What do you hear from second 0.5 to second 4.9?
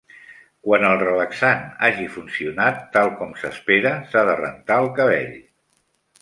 Quan el relaxant hagi funcionat tal com s'espera, s'ha de rentar